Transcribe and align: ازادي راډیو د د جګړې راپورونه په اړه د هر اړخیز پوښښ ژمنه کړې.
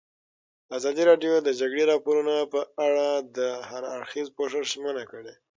ازادي 0.77 1.03
راډیو 1.09 1.33
د 1.41 1.45
د 1.47 1.49
جګړې 1.59 1.83
راپورونه 1.91 2.33
په 2.53 2.61
اړه 2.85 3.07
د 3.37 3.39
هر 3.69 3.83
اړخیز 3.95 4.27
پوښښ 4.35 4.53
ژمنه 4.73 5.03
کړې. 5.11 5.33